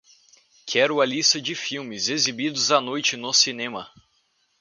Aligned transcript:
Quero 0.65 0.99
a 0.99 1.05
lista 1.05 1.39
de 1.39 1.53
filmes 1.53 2.09
exibidos 2.09 2.71
à 2.71 2.81
noite 2.81 3.15
no 3.15 3.31
cinema 3.31 3.87